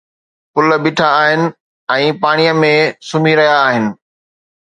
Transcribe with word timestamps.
پل 0.53 0.67
بيٺا 0.83 1.07
آهن 1.21 1.43
۽ 1.97 2.07
پاڻيءَ 2.23 2.55
۾ 2.63 2.71
سمهي 3.11 3.35
رهيا 3.41 3.53
آهن 3.67 3.87